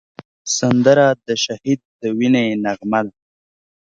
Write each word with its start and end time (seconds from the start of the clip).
سندره 0.57 1.07
د 1.25 1.29
شهید 1.43 1.79
د 2.01 2.01
وینې 2.17 2.45
نغمه 2.63 3.01
ده 3.05 3.13